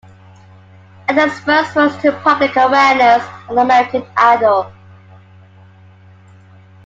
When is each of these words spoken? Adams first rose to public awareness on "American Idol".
Adams 1.09 1.39
first 1.41 1.75
rose 1.75 1.95
to 2.01 2.11
public 2.23 2.55
awareness 2.55 3.23
on 3.47 3.59
"American 3.59 4.03
Idol". 4.17 4.73